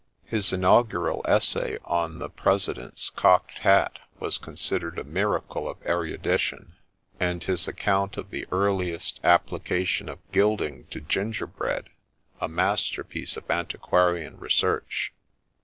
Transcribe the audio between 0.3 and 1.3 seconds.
inaugural